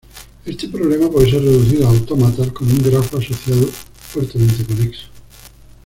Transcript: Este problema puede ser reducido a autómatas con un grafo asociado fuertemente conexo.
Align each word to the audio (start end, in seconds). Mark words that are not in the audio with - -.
Este 0.47 0.67
problema 0.67 1.11
puede 1.11 1.29
ser 1.29 1.43
reducido 1.43 1.85
a 1.85 1.91
autómatas 1.91 2.51
con 2.53 2.67
un 2.71 2.79
grafo 2.81 3.19
asociado 3.19 3.67
fuertemente 3.97 4.65
conexo. 4.65 5.05